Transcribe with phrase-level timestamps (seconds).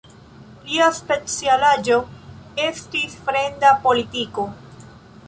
[0.69, 1.97] Lia specialaĵo
[2.71, 4.49] estis fremda politiko.